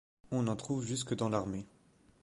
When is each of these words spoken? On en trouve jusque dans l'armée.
On 0.31 0.47
en 0.47 0.55
trouve 0.55 0.83
jusque 0.83 1.13
dans 1.13 1.29
l'armée. 1.29 1.67